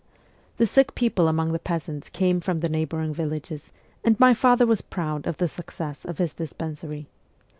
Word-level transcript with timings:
The 0.57 0.65
sick 0.65 0.95
people 0.95 1.27
among 1.27 1.51
the 1.53 1.59
peasants 1.59 2.09
came 2.09 2.39
from 2.39 2.61
the 2.61 2.69
neighbouring 2.69 3.13
villages, 3.13 3.71
and 4.03 4.19
my 4.19 4.33
father 4.33 4.65
was 4.65 4.81
proud 4.81 5.27
of 5.27 5.37
the 5.37 5.47
success 5.47 6.05
of 6.05 6.17
his 6.17 6.33
dispensary. 6.33 7.05